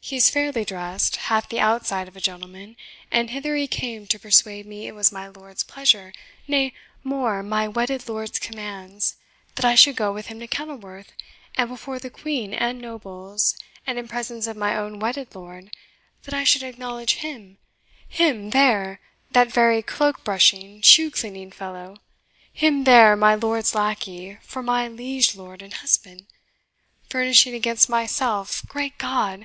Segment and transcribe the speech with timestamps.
[0.00, 2.76] He is fairly dressed, hath the outside of a gentleman,
[3.10, 6.12] and hither he came to persuade me it was my lord's pleasure
[6.46, 9.16] nay, more, my wedded lord's commands
[9.56, 11.10] that I should go with him to Kenilworth,
[11.56, 15.72] and before the Queen and nobles, and in presence of my own wedded lord,
[16.22, 17.58] that I should acknowledge him
[18.08, 19.00] HIM there
[19.32, 21.96] that very cloak brushing, shoe cleaning fellow
[22.52, 26.28] HIM there, my lord's lackey, for my liege lord and husband;
[27.10, 29.44] furnishing against myself, Great God!